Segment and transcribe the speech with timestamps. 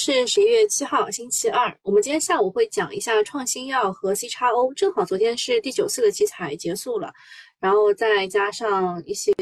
[0.00, 1.76] 是十一月七号，星期二。
[1.82, 4.72] 我们今天下午会讲一下创新药和 C 叉 O。
[4.72, 7.12] 正好昨天是第九次的集采结束了，
[7.58, 9.32] 然后再加上一些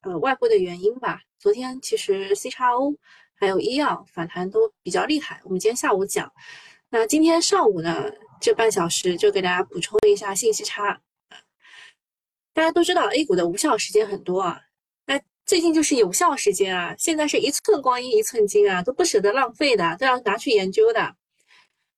[0.00, 1.20] 呃外部的原因吧。
[1.38, 2.94] 昨天其实 C 叉 O
[3.34, 5.38] 还有医药反弹都比较厉害。
[5.44, 6.32] 我们今天下午讲，
[6.88, 8.10] 那今天上午呢
[8.40, 10.98] 这半小时就给大家补充一下信息差。
[12.54, 14.62] 大家都知道 A 股的无效时间很多啊。
[15.50, 21.00] 最近就是有效时间啊，现在是一寸光阴一寸金啊，都不舍得浪费的，都要拿去研究的。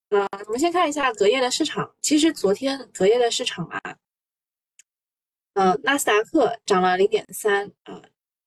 [0.09, 1.95] 呃，我们先看一下隔夜的市场。
[2.01, 3.97] 其实昨天隔夜的市场啊，
[5.53, 8.01] 呃，纳斯达克涨了零点三啊，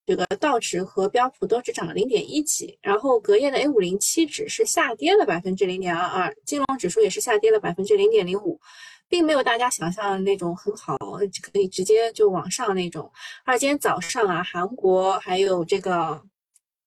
[0.04, 2.76] 这个道指和标普都只涨了零点一几。
[2.82, 8.60] 然后隔夜的 A 五零七指是下跌了百分之零点二二，金融指数也是下跌了百分之零点零五。
[9.08, 10.96] 并没有大家想象的那种很好，
[11.40, 13.10] 可以直接就往上那种。
[13.44, 16.20] 而今天早上啊，韩国还有这个，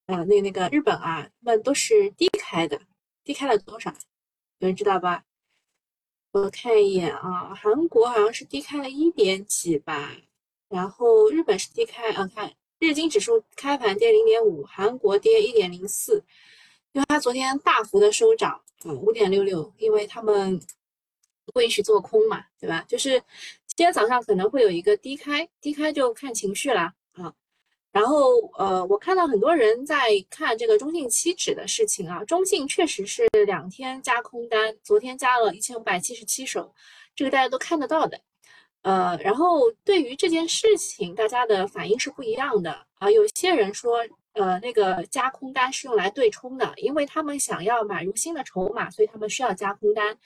[0.08, 2.82] 呃，那那个日本啊，他们都是低开的，
[3.24, 3.94] 低开了多少？
[4.60, 5.24] 有人知道吧？
[6.32, 10.12] 我看一眼啊，韩国好像是低开了一点几吧，
[10.68, 16.24] 然后日本是低开啊，看日经指数开盘跌零点五，韩国跌一点零四，
[16.92, 20.60] 因为它昨天大幅的收涨，嗯，五点六六，因为他们。
[21.52, 22.84] 不允许做空嘛，对吧？
[22.88, 23.22] 就是
[23.68, 27.34] 今天早上可能会有一个低开，低开就看情绪啦啊。
[27.92, 36.74] 然后呃，我看到很多人在看这个中信期指的事情啊，中信确实是两天加空单，昨天加了一千五百七十七手，
[37.16, 38.22] 这个大家都看得到的。
[38.84, 43.10] 呃，然后对于这件事情，大家的反应是不一样的啊。
[43.10, 50.18] 有些人说，呃，那个加空单是用来对冲的，因为他们想要买入新的筹码，所以他们需要加空单。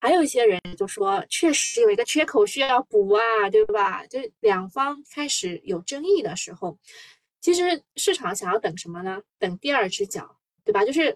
[0.00, 4.06] 还有一些人就说，确实有一个缺口需要补啊，对吧？
[4.06, 6.78] 就两方开始有争议的时候，
[7.42, 9.22] 其实市场想要等什么呢？
[9.38, 10.82] 等第二只脚，对吧？
[10.86, 11.14] 就是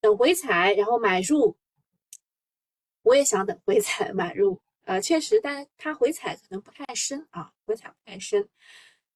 [0.00, 1.54] 等回踩，然后买入。
[3.02, 8.48] 我也想等回踩买入，呃，确实，但它回踩可能不太深啊，回踩不太深。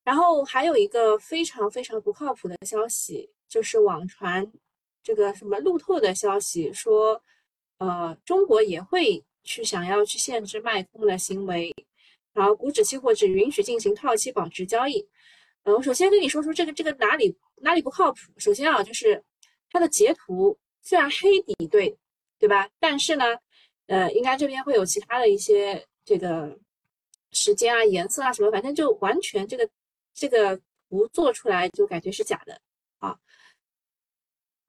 [0.03, 4.45] 然后还有一个非常非常不靠谱的消息，就是网传
[5.01, 7.19] 这个什么路透的消息说。
[7.79, 11.73] 呃，中国也会去想要去限制卖空的行为，
[12.33, 15.07] 然后股指期货只允许进行套期保值交易。
[15.63, 18.17] 呃，我首先跟你说说这个这个哪里哪里不靠谱。
[18.37, 19.23] 首先啊，就是
[19.69, 21.97] 它的截图虽然黑底对
[22.39, 23.25] 对吧，但是呢，
[23.87, 26.57] 呃，应该这边会有其他的一些这个
[27.31, 29.69] 时间啊、颜色啊什么，反正就完全这个
[30.13, 30.59] 这个
[30.89, 32.59] 图做出来就感觉是假的。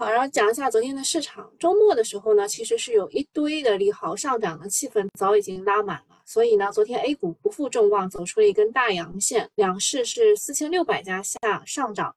[0.00, 1.52] 好，然后讲一下昨天的市场。
[1.58, 12.14] 周末的时候呢，其实是有一堆的利好上涨的气氛早已经拉满了，所以呢，昨天 A 股不负众望，走出了一根大阳线，两市是四千六百家下上涨，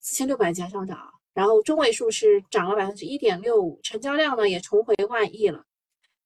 [0.00, 5.64] 四千六百家上涨，然后中位数是涨了百分之一点六五，成交量呢也重回万亿了。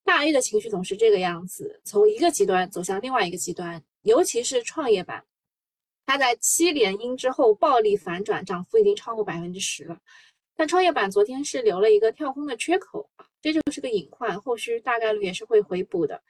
[0.02, 5.24] 大 A 的情绪总是这个样子，从一个极端走向另外一个极端，尤其是创业板，
[6.06, 9.96] 它在七连阴之后暴力反转，涨幅已经超过百分之十了。
[10.62, 16.22] 但创业板昨天是留了一个跳空的缺口，这就是个隐患，后续大概率也是会回补的。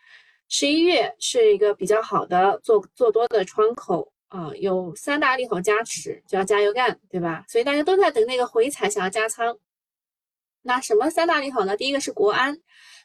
[0.48, 7.44] 十一月是一个比较好的做做多的窗口啊，有三大利好加持，就要加油干，对吧？
[7.46, 9.54] 所以大家都在等那个回踩，想要加仓。
[10.62, 11.76] 那什么三大利好呢？
[11.76, 12.58] 第一个是国安，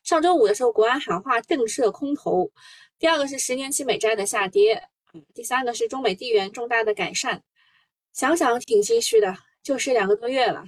[0.05, 2.49] 上周五的时候国安喊话震慑空头；
[2.97, 4.77] 第二个是十年期美债的下跌；
[5.33, 7.43] 第三个是中美地缘重大的改善。
[8.13, 10.63] 想想挺唏嘘的，就是两个多月了。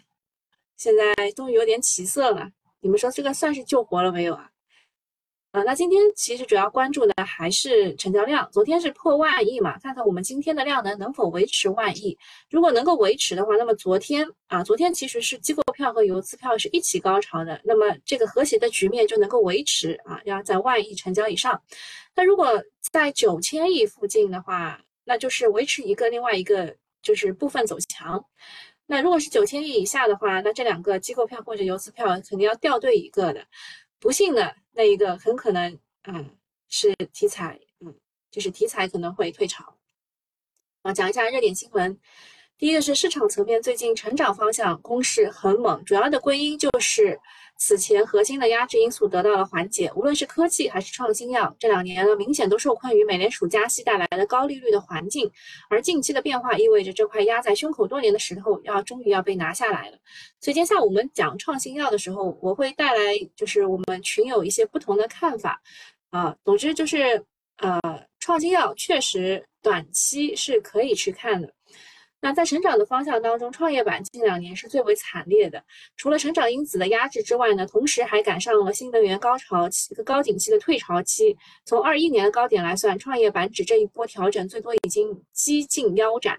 [0.80, 4.50] 现在终于有点起色了，你们说这个算是救活了没有啊？
[5.52, 12.18] 啊，那今天其实主要关注的还是成交量，昨天是破万亿嘛，看看我们今天的量能能否维持万亿。
[12.50, 21.62] 如果能够维持的话，那么昨天啊，昨天其实是机构票和游资票是一起高潮的，那么这个和谐的局面就能够维持啊，要在万亿成交以上。
[22.16, 22.64] 那如果
[22.94, 28.24] 在九千亿附近的话，那就是维持一个，另外一个就是部分走强。
[28.92, 33.46] 那如果是九千亿以下的话，那这两个机构票或者游资票肯定要掉队一个的。
[34.00, 36.36] 不幸的那一个很可能，嗯，
[36.70, 37.94] 是题材，嗯，
[38.32, 39.78] 就是题材可能会退潮。
[40.82, 42.00] 啊，讲一下热点新闻。
[42.60, 47.18] 第一个是市场层面最近成长方向攻势很猛，主要的归因就是
[47.56, 55.32] 此前核心的压制因素得到了缓解，无论是科技还是创新药，这两年呢明显都受困于美联储加息带来的高利率的环境，
[55.70, 59.98] 而近期的变化意味着这块压在胸口多年的石头要终于要被拿下来了。
[60.42, 65.62] 所以今天下午我们讲创新药的时候，我会带来就是我们群友一些不同的看法
[66.10, 67.24] 啊，总之就是
[67.60, 67.80] 呃
[68.20, 71.54] 创新药确实短期是可以去看的。
[72.22, 75.64] 那在成长的方向当中，创业板近两年是最为惨烈的。
[75.96, 81.38] 除了成长因子的压制之外呢，同时还赶上了新能源高潮期和、高景气的退潮期。
[81.64, 86.38] 从二一年的高点来算，创业板指这一波调整最多已经几近腰斩。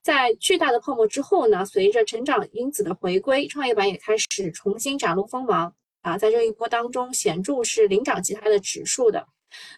[0.00, 6.16] 在巨大的泡沫之后呢，随着成长因子的回归，创业板也开始重新展露锋芒啊！
[6.16, 9.26] 在这一波当中，显著是领涨其他的指数的。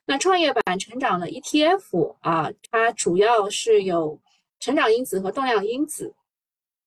[0.05, 4.21] 那创业板成长的 ETF 啊，它主要是有。
[4.61, 6.15] 成长因子和动量因子，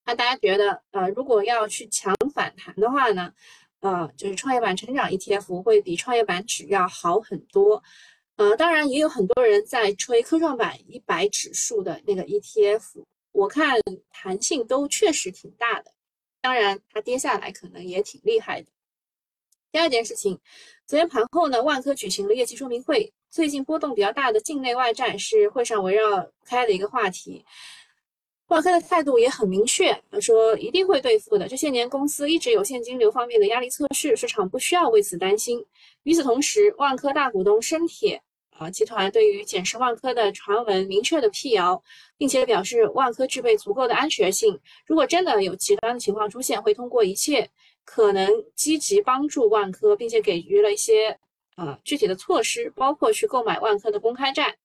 [0.04, 3.32] 那大家觉得，呃，如果要去抢反弹的话呢，
[3.80, 7.82] 呃，就是创业板成长 ETF 会比创业板指要好很多，
[8.36, 13.78] 呃，当然也有很多人在吹科创板一百指数的那个 ETF，我看
[14.10, 15.92] 弹性都确实挺大的，
[16.40, 18.68] 当然它跌下来可能也挺厉害的。
[19.72, 20.38] 第二件事情，
[20.86, 23.10] 昨天盘后呢，万科举行了业绩说明会。
[23.30, 27.42] 最近波动比较大的境内外债是会上围绕开的一个话题。
[28.48, 31.48] 万科的态度也很明确，说一定会兑付的。
[31.48, 35.64] 这些年公司一直有现金流方面的压力测试，市场不需要为此担心。
[36.02, 38.20] 与此同时，万科大股东深铁
[38.50, 41.82] 啊集团对于减持万科的传闻明确的辟谣，
[42.18, 44.60] 并且表示万科具备足够的安全性。
[44.84, 47.48] 如果真的有极端的情况出现，会通过一切
[47.84, 51.18] 可能积极帮助万科，并且给予了一些。
[51.54, 54.56] 啊，具体的措施包括去购买万科的公开债。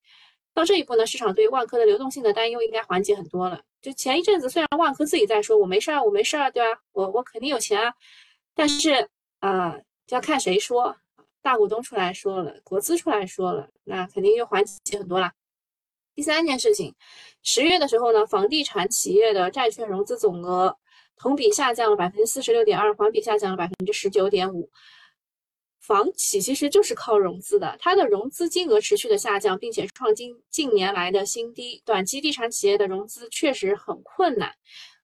[0.53, 3.61] 到这一步呢，市场对万科的流动性的担忧应该缓解很多了。
[3.81, 6.81] 就前一阵子，虽然万科自己在说“我没事儿，我没事儿”，对吧？
[6.93, 7.93] 我我肯定有钱啊，
[8.55, 9.09] 但是
[9.41, 9.77] 啊，
[10.07, 10.95] 就要看谁说。
[11.41, 15.33] 大股东出来说了，国资出来说了，那肯定又缓解很多了。
[16.15, 16.95] 第三件事情，
[17.43, 20.77] 十月的时候呢，房地产企业的债券融资总额
[21.17, 24.69] 同比下降了百分之四十六点二，环比下降了百分之十九点五。
[25.79, 31.81] 房企其实就是靠融资的，它的融资金额持续的下降，并且创近近年来的新低。
[31.85, 34.51] 短期地产企业的融资确实很困难。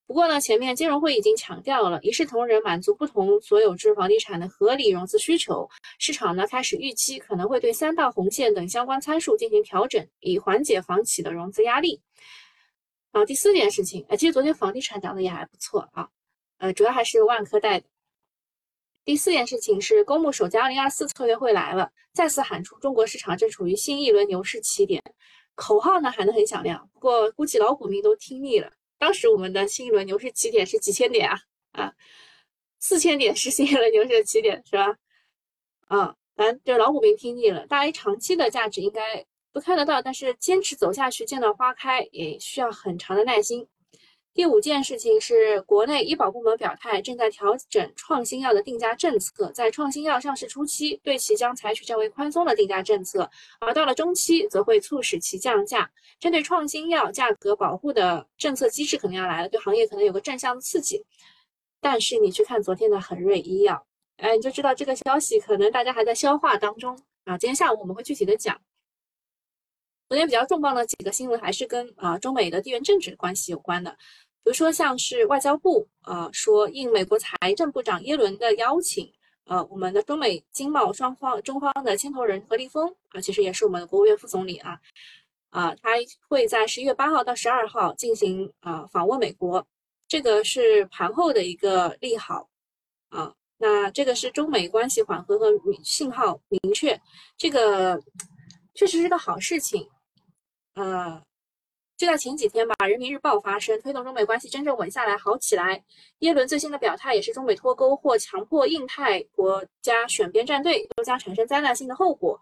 [0.05, 5.69] 不过呢，前面金融会已经强调了，一视同仁，满足不同所有制房地产的合理融资需求。
[5.97, 12.01] 市场呢开始预期可能会对三道红线等相关参数进行调整，以缓解房企的融资压力。
[13.13, 16.09] 啊，第四件事情，哎，其实昨天房地产涨得也还不错啊，
[16.57, 17.85] 呃，主要还是万科带的。
[19.05, 24.99] 第四件事情是，公募首家二零二四策略会来了，再次喊出中国市场正处于新一轮牛市起点，
[25.53, 28.73] 口号呢喊得很响亮，不过估计老股民都听腻了。
[28.97, 31.39] 当时我们的新一轮牛市起点是几千点啊
[31.73, 31.93] 啊，
[32.79, 34.97] 四千点是新一轮牛市的起点是吧？
[35.87, 39.23] 啊，咱这老股民听腻了，大 A 长期的价值应该
[39.53, 43.67] 都看得到，但是坚持走下去，见到花开也需要很长的耐心。
[44.33, 49.51] 第五件事情是，国内医保部门表态，正在调整创新药的定价政策。
[49.51, 53.29] 在创新药上市初期，对其将采取较为宽松的定价政策；
[53.59, 55.87] 而到了中期，则会促使其降价。
[56.19, 61.05] 针对创新药价格保护的政策机制可能要来了，对行业可能有个正向的刺激。
[61.79, 63.85] 但是你去看昨天的恒瑞医药，
[64.17, 67.37] 哎，你就知道这个消息可能大家还在消化当中啊。
[67.37, 68.59] 今天下午我们会具体的讲。
[70.13, 73.97] 昨天比较重磅的几个新闻，还是跟啊中美的地缘政治关系有关的，比
[74.43, 79.11] 如说像是外交部啊说，应美国财政部长耶伦的邀请，
[79.45, 84.79] 呃，我们的中美经贸双方中方的牵头人何立峰啊，其实也是我们的国务院副总理啊，
[85.49, 85.89] 啊，他
[86.27, 89.65] 会在十一月八号到十二号进行啊访问美国，
[90.07, 92.47] 这个是盘后的一个利好
[93.09, 95.47] 啊，那这个是中美关系缓和和
[95.83, 97.01] 信号明确，
[97.35, 97.99] 这个
[98.75, 99.89] 确实是个好事情。
[100.75, 101.21] 呃，
[101.95, 105.83] 就在前几天吧，《人民日报》发声，推动中美关系真正稳下来、好起来。
[106.19, 112.39] 耶伦最新的表态也是中美脱钩或强迫印太国家选边站队，都将产生灾难性的后果。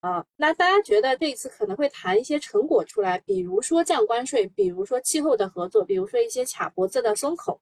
[0.00, 7.58] 啊，那大家觉得这一次可能会谈一些成果出来，比如说降关税，比如说气候的合作，比如说一些卡脖子的松口。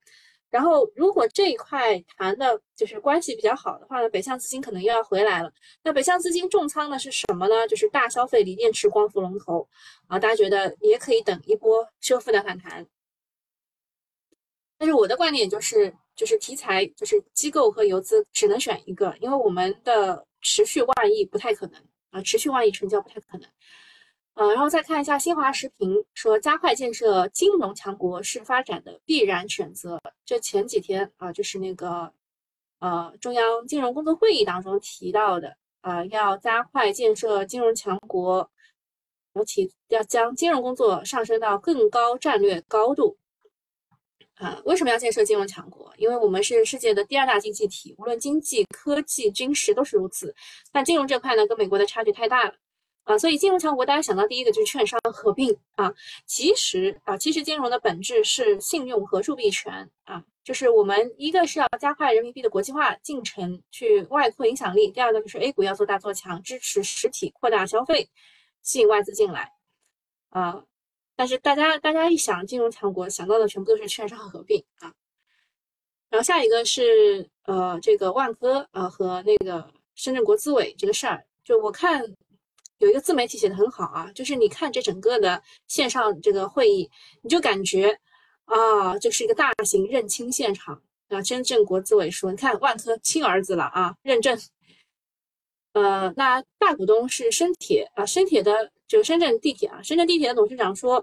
[0.54, 5.50] 然后，如果这一块谈的就是关系比较好的话呢，北向资金可能又要回来了。
[5.82, 7.66] 那北向资金重仓的是什么呢？
[7.66, 9.68] 就是大消费、锂电池、光伏龙头
[10.06, 12.86] 啊，大家觉得也可以等一波修复的反弹。
[14.78, 23.50] 但是我的观点就是，就是题材就是机构和游资只能选一个，因为我们的持续万亿不太可能啊，持续万亿成交不太可能。
[24.34, 30.00] 呃，然后再看一下新华时评说，加快建设金融强国是发展的必然选择。
[30.24, 32.12] 这前几天啊，就是那个
[32.80, 38.50] 呃中央金融工作会议当中提到的啊，要加快建设金融强国，
[39.34, 43.16] 尤其要将金融工作上升到更高战略高度。
[44.34, 45.94] 啊，为什么要建设金融强国？
[45.96, 50.34] 因为我们是世界的第二大经济体，无论经济、科技、军事都是如此。
[50.72, 52.54] 但金融这块呢，跟美国的差距太大了。
[53.04, 55.92] 啊，所以金融强国大家想到第一个就是券商合并啊，
[56.26, 68.08] 其实啊，其实金融的本质是信用和铸币权啊，就是我们一个是要加快人民币的国际化进程，去外扩影响力；第二个就是 A 股要做大做强，支持实体扩大消费，
[68.62, 69.52] 吸引外资进来
[70.30, 70.64] 啊。
[71.14, 74.92] 但是大家大家一想金融强国，想到的全部都是券商合并啊。
[76.08, 82.02] 然后下一个是呃这个万科啊和那个深圳国资委这个事儿，就我看
[82.84, 86.90] 有一个自媒体写的很好啊，就是你看这整个的线上这个会议，
[87.22, 87.98] 你就感觉
[88.44, 91.22] 啊这是一个大型认亲现场啊。
[91.22, 94.38] 深圳国资委说，你看万科亲儿子了啊，认证。
[95.72, 98.70] 呃，那大股东是深铁啊，深铁的。
[98.86, 101.02] 就深圳地铁啊，深圳地铁的董事长说，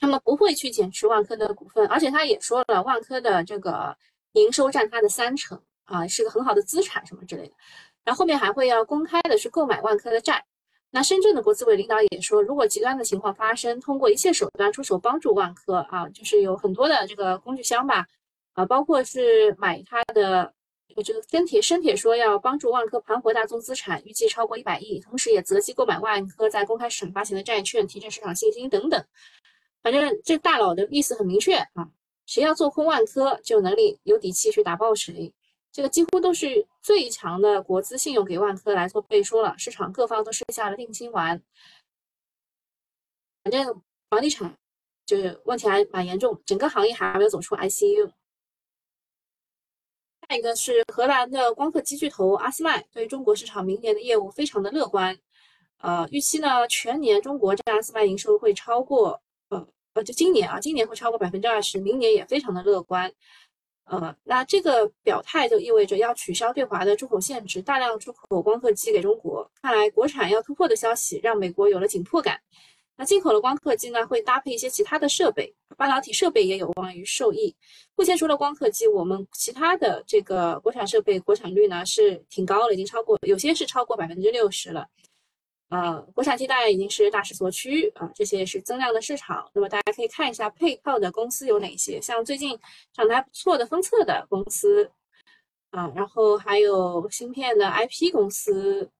[0.00, 3.96] 他们不会去减持万科的股份，而且他也说了，万科的这个
[4.32, 7.54] 营收占他的三成啊，是个很好的资产什么之类的。
[8.04, 10.44] 然后后面还会要公开的去购买万科的债。
[10.90, 18.06] 那深圳的国资委领导也说，如果极端的情况发生，通过一切手段出手帮助万科啊，就是有很多的这个工具箱吧，
[18.54, 20.52] 啊，包括是买它的。
[21.04, 29.02] 这个深铁深铁说要帮助万科盘活大宗资产，预计超过一百亿，同时也择机购买万科在公开市场发行的债券，提振市场信心等等。
[29.84, 31.88] 反正这大佬的意思很明确啊，
[32.26, 35.32] 谁要做空万科，就有能力有底气去打爆谁。
[35.72, 41.42] 这个几乎都是最强的国资信用给万科来做背书了，市场各方都吃下了定心丸。
[43.42, 44.58] 反正房地产
[45.06, 48.10] 就是问题还蛮严重，整个行业还没有走出 ICU。
[50.28, 55.18] 下一个是荷兰的光刻机巨头阿斯麦，对中国市场明年的业务非常的乐观，
[55.78, 63.12] 呃，预期呢全年中国占阿斯麦营收会超过，呃呃，就今年啊，今年会超过百分之二十，明年也非常的乐观，
[63.90, 72.40] 呃，那这个表态就意味着要取消对华的出口限制，大量出口光刻机给中国，看来国产要突破的消息让美国有了紧迫感。
[72.96, 77.52] 那进口的光刻机呢，会搭配一些其他的设备，半导体设备也有望于受益。
[77.96, 84.86] 目前除了光刻机，我们其他的这个国产设备国产率呢是挺高了，已经超过有些是超过百分之六十了。
[85.70, 89.50] 呃，国产替代已经是大势所趋啊，这些是增量的市场。
[89.54, 92.58] 那么大家可以看一下配套的公司有哪些，像最近
[92.92, 94.90] 涨得还不错的封测的公司
[95.70, 98.90] 啊，然后还有芯片的 IP 公司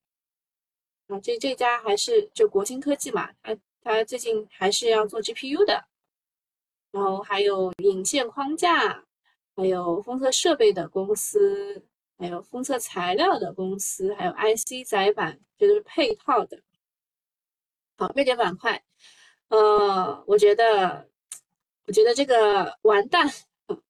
[1.09, 3.57] 啊，这这家还是就国芯科技嘛，它。
[3.83, 5.87] 它最近还是要做 GPU 的，
[6.93, 9.03] 然后还有引线框架，
[9.57, 11.83] 还有封测设备的公司，
[12.19, 16.61] 还有封测材料的公司，还有 IC 载板，这都是配套的。
[17.97, 18.83] 好，热点板块，
[19.51, 21.07] 呃，我觉得，
[21.87, 23.31] 我觉得这个完蛋，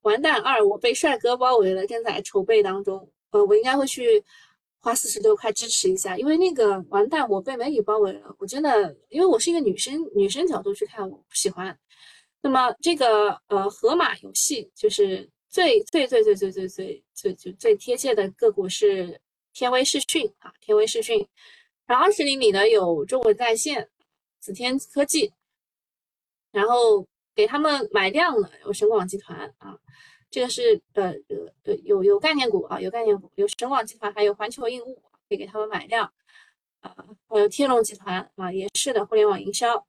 [0.02, 4.22] 完蛋二，我被帅哥包围了，正在筹备当中，呃，我应该会去。
[4.82, 8.34] 花四十六块支持一下，因为那个完蛋，我被美女包围了。
[8.38, 11.78] 我真的，因为我是一个女生，女生角度去看，我不喜欢。
[12.40, 19.20] 那么这个呃，河马游戏就是最最最最最最最最最最贴切的个股是
[19.52, 21.28] 天威视讯啊，天威视讯。
[21.90, 23.88] 然后二十厘米的有中文在线、
[24.38, 25.32] 紫天科技，
[26.52, 27.04] 然后
[27.34, 29.76] 给他们买量的有深广集团啊。
[30.30, 36.08] 这个是呃呃呃有有概念股啊，有概念股，有神广集团，还有环球应物，可以给他们买量
[36.78, 36.94] 啊，
[37.26, 39.84] 还有天龙集团啊，也是的，互联网营销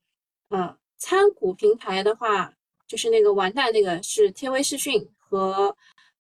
[0.50, 2.52] 啊，参股平台的话，
[2.88, 5.78] 就是那个完蛋那个是天威视讯和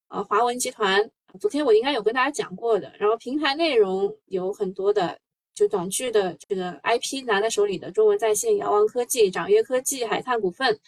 [0.09, 1.09] 呃华文集团，
[1.39, 5.19] 昨天我应该有跟大家讲过的，然后平台内容有很多的，
[5.61, 10.79] 就短剧的这个 IP 拿在手里的中文在线、遥望科技、掌阅科技、海探股份，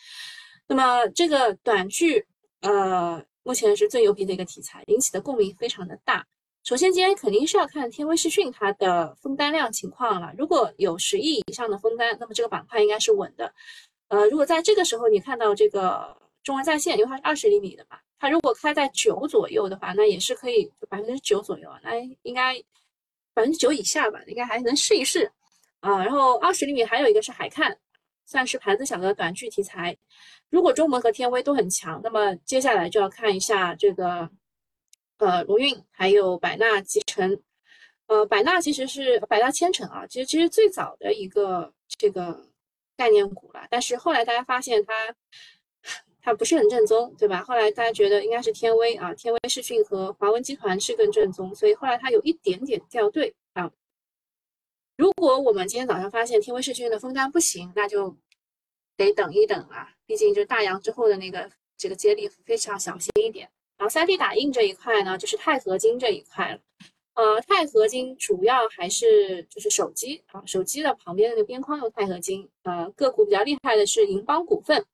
[0.68, 2.26] 那么这个短剧。
[2.62, 6.26] 呃，目前是最牛逼的一个题材，引起的共鸣非常的大。
[6.64, 10.34] 首先，今天肯定是要看天威视讯它的封单量情况了。
[10.38, 13.54] 如果有十亿以上的封单，那么这个板块应该是稳的。
[14.08, 22.56] 呃，如果在这个时候你看到这个中文在线，因为它是二十厘米的嘛，它如果开在九左右的话，那也是可以百分之九左右啊，那应该
[23.34, 25.32] 百分之九以下吧，应该还能试一试
[25.80, 26.04] 啊。
[26.04, 27.78] 然后二十厘米还有一个是海看。
[28.26, 29.96] 算是盘子小的短剧题材。
[30.50, 34.28] 如果中门和天威都很强，那么接下来就要看一下这个，
[35.18, 37.38] 呃，荣运还有百纳集成。
[38.08, 42.50] 呃，百纳其实是百纳千城啊，其实其实最早的一个这个
[42.96, 43.68] 概念股了。
[43.70, 45.14] 但是后来大家发现它
[46.24, 47.44] 它不是很正宗，对吧？
[47.44, 53.70] 后来大家觉得应该是天威啊，天威视讯和华文集团是更正宗，所以后来它有一点点掉队啊。
[54.96, 58.16] 如果我们今天早上发现天威视讯的封单不行，那就
[58.96, 63.50] 得等一等啊，毕竟就是大阳之后的那个这个接力非常小心一点。
[63.78, 66.60] 然后三 D 打印这一块呢，就是钛合金这一块了。
[67.16, 72.50] 呃，钛合金主要还是就是手机啊，手机的旁边那个边框用钛合金。
[72.64, 74.86] 呃，个股比较厉害的是银邦股份，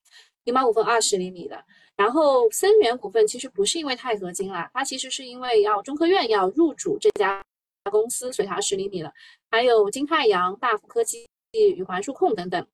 [0.49, 1.63] 银邦股份二十厘米的。
[1.95, 7.43] 然后森源股份其实不是因为钛合金啦，它其实是因为要中科院要入主这家
[7.91, 9.13] 公司，所以它十厘米了。
[9.51, 12.65] 还有金太阳、大福科技、宇环数控等等。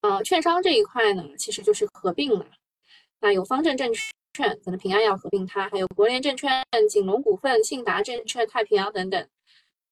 [0.00, 2.46] 呃，券商这一块呢，其实就是合并了。
[3.20, 3.92] 那有方正证
[4.34, 6.50] 券，可能平安要合并它，还有国联证券、
[6.88, 9.28] 锦龙股份、信达证券、太平洋等等。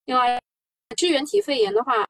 [0.06, 0.40] 另外，
[0.97, 2.06] 支原体肺炎的话，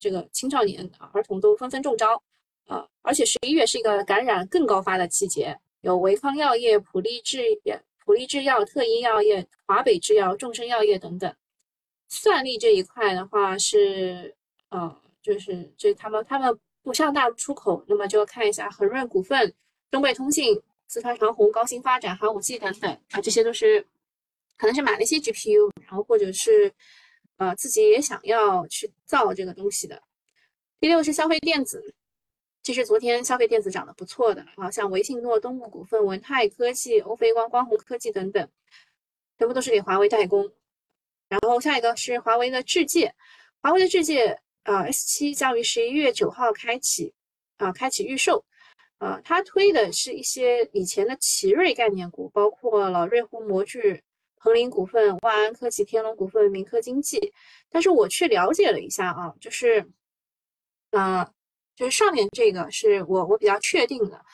[0.00, 2.20] 这个青少年、儿童都纷纷中招。
[2.66, 5.58] 啊，而且十一月是一个感染更高发的季节。
[5.82, 11.34] 有维康药业、普利制药普利制药、特医药业、华北制药、众生药业等等。
[12.08, 14.34] 算力这一块的话是，
[14.70, 19.52] 呃，就是这他们他们不向大陆出口，那么就要看一下恒润股份、
[19.90, 23.86] 中贝通信、四川长虹、高新发展、寒武纪等等啊，这些都是
[24.56, 26.72] 可能是买了一些 GPU，然后或者是
[27.36, 30.02] 呃自己也想要去造这个东西的。
[30.80, 31.94] 第六是消费电子。
[32.64, 38.48] 其实昨天消费电子涨得不错的啊，像维信诺、东木股份、文泰科技、欧菲光、光弘科技等等，
[39.38, 40.50] 全部都是给华为代工。
[41.28, 43.14] 然后下一个是华为的智界，
[43.60, 47.12] 华为的智界啊，S 七将于十一月九号开启
[47.58, 48.42] 啊，开启预售。
[48.96, 54.02] 啊，它推的是一些以前的奇瑞概念股，包括了瑞虎模具、
[54.36, 57.30] 鹏林股份、万安科技、天龙股份、明科经济。
[57.68, 59.86] 但是我去了解了一下啊，就是
[60.92, 61.30] 啊。
[61.76, 64.24] 就是上面这个是我我比较确定的，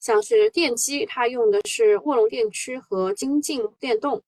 [0.00, 4.22] 像是电机，它用的是卧龙电驱和精进电动，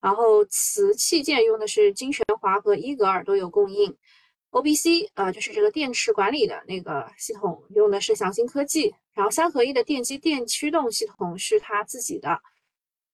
[0.00, 3.96] 然后磁器件用的是金玄华和伊格尔都有供应
[4.52, 12.40] ，OBC 啊就是这个电池管理的那个系统用的是祥兴科技，然后三合一的电机电驱动系统是它自己的，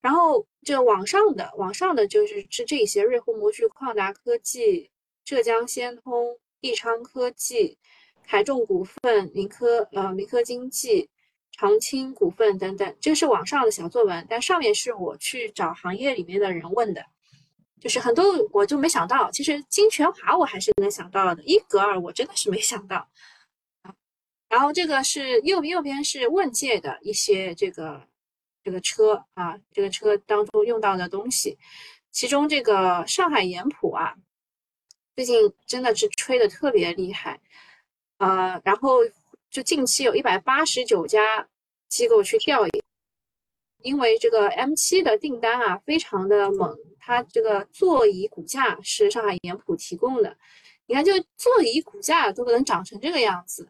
[0.01, 4.91] 然后这网上的网上的就是是这些瑞虎模具、旷达科技、
[5.25, 7.79] 浙江先通、益昌科技。
[8.25, 11.09] 海众股份、民科呃民科经济、
[11.51, 17.05] 长青股份等等，这是网上的小作文，但上面是我去找行业里面的人问的，
[17.79, 23.07] 就是很多我就没想到，其实金泉华我还是能想到的，伊格尔我真的是没想到。
[24.47, 28.05] 然后这个是右右边是问界的一些这个
[28.63, 31.57] 这个车啊，这个车当中用到的东西，
[32.11, 34.13] 其中这个上海盐普啊，
[35.15, 37.39] 最近真的是吹的特别厉害。
[38.21, 38.99] 呃，然后
[39.49, 41.47] 就近期有一百八十九家
[41.89, 42.83] 机构去调研，
[43.81, 50.37] 因为这个 M7 的订单啊非常的猛，它这个座椅骨架是上海盐普提供的，
[50.85, 53.67] 你看就座椅骨架都能长成这个样子，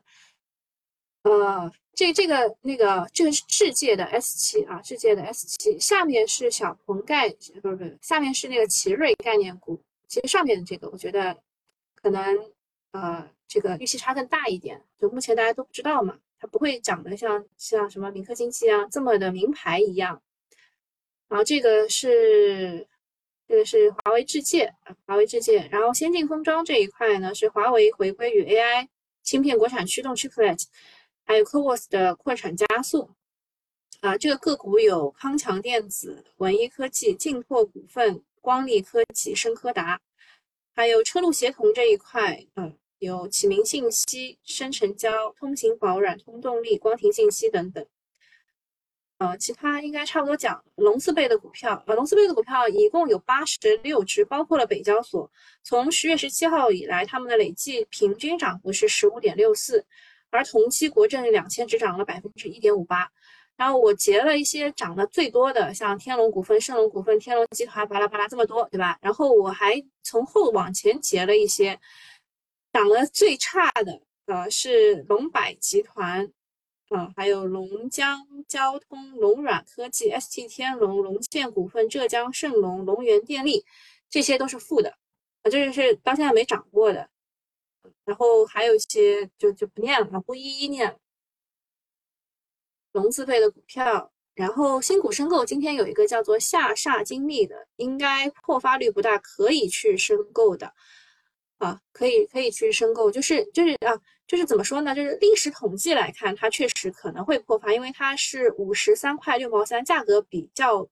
[1.24, 7.30] 呃，这这个那个这个是智界的 S7 啊，智界的 S7，下面是小鹏概，
[7.62, 11.38] 不是不是，下面是那个奇瑞概念股，其实上面的这个我觉得
[11.96, 12.52] 可能
[12.92, 13.32] 呃。
[13.52, 20.22] 这个预期差更大一点，就目前大家都不知道嘛，它不会长得像像什么民科经济啊这么的名牌一样。
[21.28, 22.88] 然后这个是
[23.50, 25.68] 这个是华为智界啊，华为智界。
[25.70, 28.88] 然后先进封装这一块呢，是华为回归与 AI
[29.22, 30.64] 芯片国产驱动 Chiplet，
[31.26, 33.10] 还有 CoWoS 的扩产加速。
[34.00, 40.00] 啊，这个个股有康强电子、文一科技、劲拓股份、光力科技、深科达，
[40.74, 42.78] 还有车路协同这一块，嗯。
[43.02, 47.84] 有启明信息、深成交、通行宝、软通动力、光庭信息等等。
[49.18, 50.64] 呃，其他应该差不多讲。
[50.76, 55.32] 龙字辈的股票，呃，龙字辈的股票一共有八十六只，包括了北交所。
[55.64, 59.84] 从十月十七号以来，他们的累计平均涨幅是十五点六四，
[60.30, 63.10] 而同期国证两千只涨了百分之一点五八。
[63.58, 69.00] 然后我截了一些涨得最多的，像天龙股份、盛龙股份、天龙集团，巴拉巴拉这么多，对吧？
[69.02, 71.80] 然后我还从后往前截了一些。
[72.74, 76.32] 涨得最差的，呃，是龙柏集团，
[76.90, 83.66] 啊，还有龙江交通、龙软科技、ST 天龙、龙建股份、浙江盛龙、龙源电力，
[84.10, 84.92] 这些都是负的，
[85.44, 87.10] 啊，这就是到现在没涨过的。
[88.06, 90.98] 然后还有一些就就不念了，不一一念了。
[92.94, 100.74] 龙字辈的股票，然后新股申购，今天有一个叫做下煞精密的，应该破发率不大，可以去申购的。
[101.62, 103.94] 啊，可以可以去申购，就是就是啊，
[104.26, 104.96] 就是怎么说呢？
[104.96, 110.88] 就是历史统计来看，它确实可能会破发，因为它是五十三块六毛三，价格比较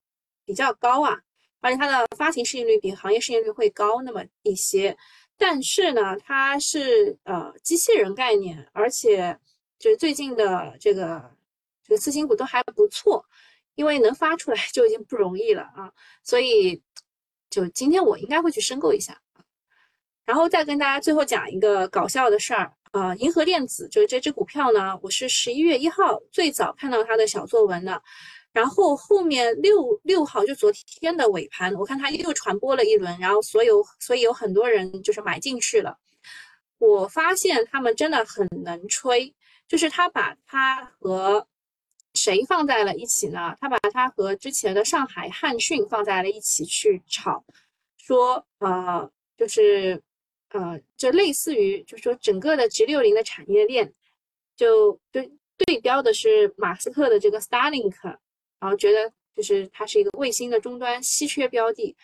[0.46, 1.20] 比较高啊，
[1.60, 4.96] 而且它的发行市盈率比行业市盈率会高那么一些。
[5.38, 9.36] 但是呢，它是呃机器人概念，而且
[9.80, 11.32] 就是最近的这个
[11.84, 13.26] 这个次新股都还不错，
[13.74, 15.92] 因为能发出来 就已经不容易了啊，
[16.24, 16.80] 所以。
[17.52, 19.20] 就今天我应该会去申购一下。
[20.30, 28.00] 然后再跟大家最后讲一个搞笑的事儿啊，银河电子就是这只股票呢，我是十一月一号最早看到它的小作文的，
[28.54, 35.98] 然后后面六六号就昨天的尾盘，我看它又传播了一轮，然后所有所以有很多人就是买进去了。
[36.78, 39.34] 我发现他们真的很能吹，
[39.68, 41.48] 就是他把它和
[42.14, 43.58] 谁放在了一起呢？
[43.60, 47.44] 他把它和之前的上海汉讯放在了一起去炒，
[47.98, 50.00] 说呃就是。
[50.50, 53.94] 呃，就类似于，就是说整个的 G 六零的产业链，
[54.56, 57.96] 就对对标的是马斯克的这个 Starlink，
[58.60, 61.96] 然后觉得就是它是一个卫星的终端稀缺标的。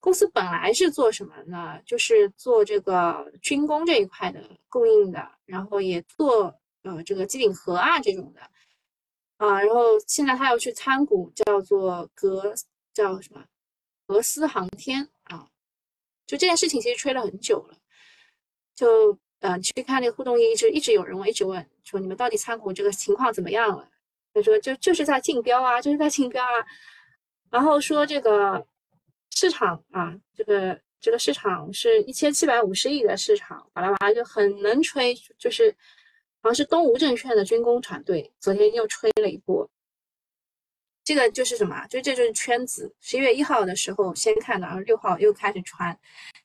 [0.00, 1.80] 公司本来是做什么呢？
[1.84, 8.40] 就是做这个军工这一块的供应的，然后也做呃这个机顶盒啊这种的
[9.38, 12.54] 啊，然后现在他要去参股，叫做格
[12.94, 13.44] 叫什么
[14.06, 15.48] 格斯航天啊，
[16.28, 17.76] 就这件事情其实吹了很久了。
[18.78, 23.88] 就嗯，去看那个互动，一直一直有人问，一直问说你们到底参股这个情况怎么样了？
[24.32, 26.64] 他说就就是在竞标啊，就是在竞标啊。
[27.50, 28.64] 然后说这个
[29.34, 35.74] 市场啊，这个这个市场是一千七百五十亿的市场，巴拉巴拉就很能吹，就是
[36.40, 39.68] 好像是东吴证券的军工团队昨天又吹了一波。
[41.02, 41.84] 这个就是什么？
[41.88, 42.94] 就这就是圈子。
[43.00, 45.98] 十一月一号的时候先看的，然后六号又开始传，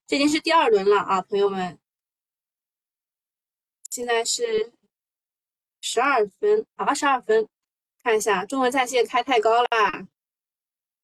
[0.07, 1.77] 这已经是第二轮了啊，朋友们。
[3.93, 4.73] 现在是
[5.79, 7.47] 十二分，二十二分，
[8.01, 10.07] 看一下中文在线开太高啦，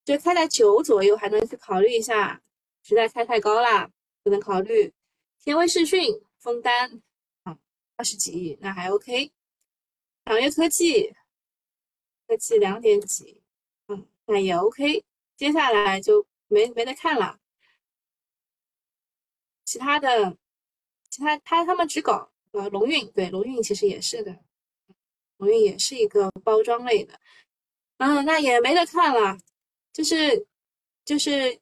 [0.04, 2.42] 就开在九左右还能去考虑一下，
[2.82, 3.92] 实在开太高啦，
[4.24, 4.92] 不能考虑。
[5.38, 7.00] 天威视讯封单
[7.44, 7.60] 啊，
[7.96, 9.32] 二十几亿那还 OK。
[10.26, 11.16] 长月科技，
[12.26, 13.44] 科技两点几，
[13.90, 15.06] 嗯，那也 OK。
[15.38, 17.40] 接下来就没没得看了，
[19.64, 20.36] 其他的，
[21.12, 22.32] 其他他他们只搞。
[22.52, 24.44] 呃，龙运对龙运其实也是的，
[25.38, 27.20] 龙运也是一个包装类的，
[27.98, 29.38] 嗯，那也没得看了，
[29.94, 30.48] 就是
[31.06, 31.54] 就是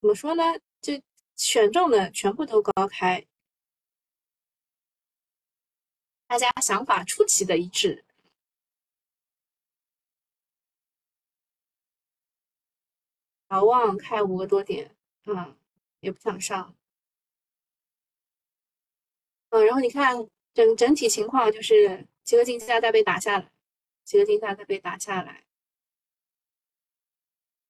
[0.00, 0.42] 怎么说呢？
[0.80, 1.00] 就
[1.36, 3.26] 选中的全部都高开，
[6.26, 8.04] 大家想法出奇的一致。
[13.50, 15.56] 遥望开五个多点，嗯，
[16.00, 16.74] 也不想上。
[19.54, 20.16] 嗯，然后你看
[20.52, 23.52] 整整体情况就是集合竞价在被打下来，
[24.02, 25.44] 集合竞价在被打下来。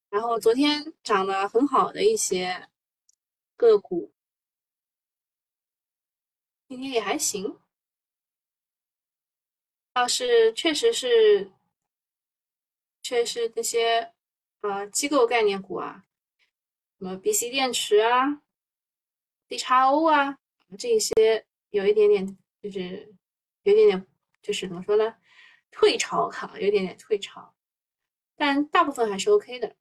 [0.08, 2.70] 然后昨天涨得很好的一些
[3.54, 4.14] 个股，
[6.68, 7.58] 今天也还行。
[9.92, 11.52] 倒是确实是，
[13.02, 14.10] 确实这些
[14.62, 16.06] 呃机构概念股啊，
[16.98, 18.40] 什么 BC 电池啊、
[19.50, 20.38] DXO 啊
[20.78, 21.44] 这些。
[21.74, 23.12] 有一点点，就是
[23.64, 24.06] 有一点点，
[24.40, 25.16] 就是怎么说呢？
[25.72, 27.52] 退潮哈，有一点点退潮，
[28.36, 29.74] 但大部分还是 OK 的。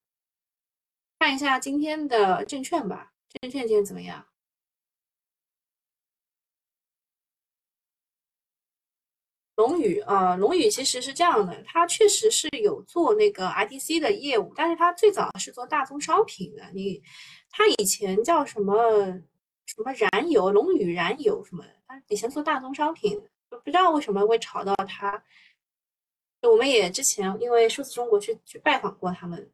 [1.20, 4.26] 看一下今天的证券吧，证券今天怎么样？
[9.54, 16.72] 龙宇啊，龙宇其实是这样的，它确实是有做那个 IDC 的业务，但是它最早是做大宗商品的。
[16.72, 17.00] 你，
[17.50, 18.74] 它以前叫什么
[19.64, 21.64] 什么燃油，龙宇燃油什么？
[22.08, 25.22] 以前做大宗商品，就不知道为什么会炒到它。
[26.42, 29.50] 我们也之前因为数字中国去去拜访过他们，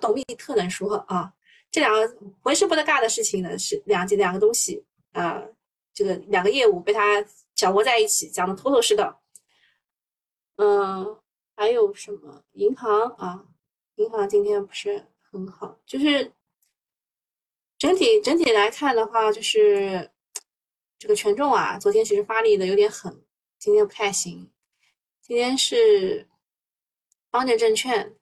[0.00, 1.34] 董秘特能说啊，
[1.72, 5.42] 这两个浑身不得尬的事情呢，是两件两个东西啊，
[5.92, 7.24] 这个两个业务被他
[7.56, 9.20] 掌握在一起，讲的头头是道。
[10.56, 11.20] 嗯，
[11.56, 13.44] 还有什么银行啊？
[13.96, 16.32] 银行今天不是很好，就是
[17.76, 20.10] 整体整体来看的话，就是。
[21.00, 23.24] 这个权重啊，昨天其实发力的有点狠，
[23.58, 24.52] 今天不太行。
[25.22, 26.28] 今天是
[27.30, 28.14] 方正证券，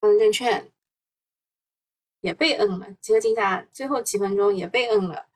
[0.00, 0.72] 方正证券
[2.18, 5.28] 也被摁了，集合竞价最后几分钟也被摁了。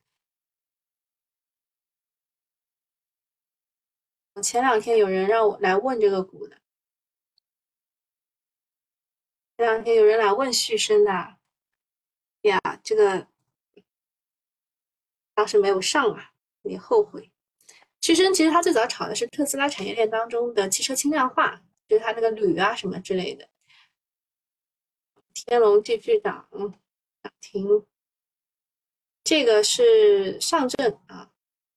[4.42, 6.57] 前两天有人让我来问这个股的，
[9.57, 11.37] 前两天有人来问旭升的，
[12.40, 13.29] 呀，这个
[15.35, 16.33] 当时没有上啊。
[16.69, 17.31] 有点后悔。
[18.01, 23.49] 旭升其实它最早炒的是特斯拉产业链当中的汽车轻量化，就是它那个铝啊什么之类的。
[25.33, 26.47] 天龙继续涨，
[27.23, 27.85] 涨停。
[29.25, 31.31] 这个是上证啊，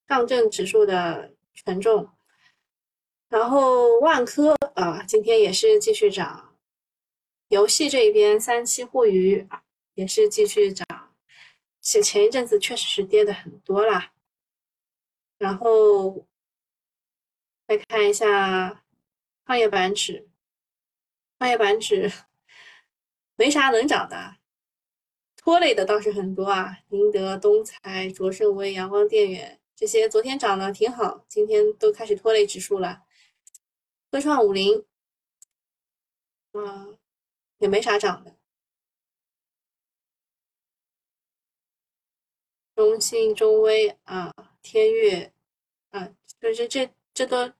[0.08, 2.10] 上证指数的权重。
[3.30, 6.56] 然后万科啊，今天也是继续涨。
[7.48, 9.64] 游戏这一边三七互娱啊，
[9.96, 10.86] 也是继续涨。
[11.82, 14.14] 前前一阵子确实是跌的很多啦。
[15.42, 16.28] 然后
[17.68, 18.86] 再看一下
[19.44, 20.30] 创业板指，
[21.40, 22.12] 创业板指
[23.36, 24.36] 没啥能涨的，
[25.36, 33.04] 拖累的倒是很多啊，宁德、东财、卓胜微、阳光电源这些昨天涨得挺好，今天都开始拖累指数了。
[34.12, 34.86] 科创五零，
[36.52, 36.86] 啊，
[37.58, 38.38] 也没啥涨的。
[42.76, 45.32] 中信、中微啊，天悦
[45.90, 47.52] 啊，就是这这都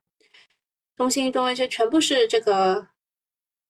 [0.96, 2.90] 中信、中微这全部是这个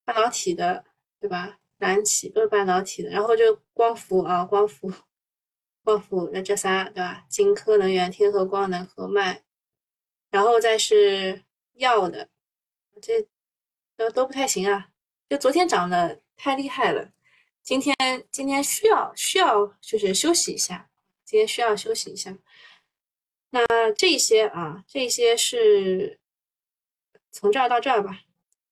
[0.03, 0.85] 半导体的，
[1.19, 1.59] 对吧？
[1.77, 4.93] 蓝旗都是半导体的，然后就光伏啊，光伏，
[5.83, 7.25] 光伏那这仨对吧？
[7.27, 9.41] 金科能源、天合光能、和脉，
[10.29, 12.29] 然后再是药的，
[13.01, 13.27] 这
[13.97, 14.89] 都都不太行啊。
[15.27, 17.11] 就昨天涨的太厉害了，
[17.63, 17.95] 今天
[18.29, 20.87] 今天需要需要就是休息一下。
[21.25, 22.37] 今天需要休息一下。
[23.51, 26.19] 那这些啊，这些是
[27.31, 28.21] 从这儿到这儿吧，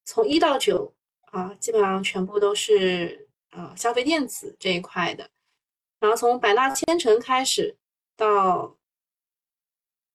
[0.03, 0.95] 从一到九
[1.31, 5.29] 啊，基本上全部都是啊消费电子这一块的。
[5.99, 7.77] 然后从百纳千城开始
[8.15, 8.77] 到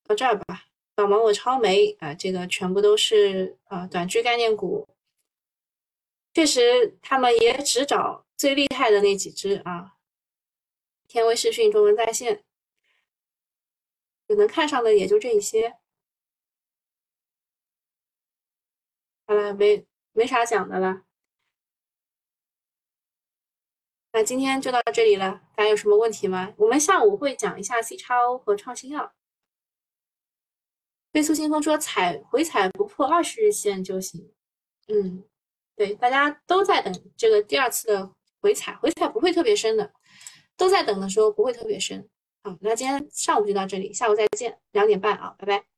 [0.05, 4.89] 到这儿吧，到芒果超媒啊，这个全部都是啊短剧概念股。
[6.33, 9.93] 确实，他们也只找最厉害的那几只啊。
[11.07, 12.43] 天威视讯、中文在线，
[14.35, 15.79] 能看上的也就这一些。
[19.27, 21.05] 好了，没没啥讲的了。
[24.13, 26.55] 那今天就到这里了，大家有什么问题吗？
[26.59, 29.13] 我们下午会讲一下 C 叉 O 和创新药。
[31.13, 34.33] 飞速新风说踩回踩不破二十日线就行。
[34.89, 35.25] 嗯，
[35.75, 39.93] 对，大家都在等这个第二次的回踩，回踩不会特别深的。
[40.57, 42.09] 都在等的时候不会特别深，
[42.45, 45.74] 好，那今天上午就到这里，下午再见，两点半啊，拜拜。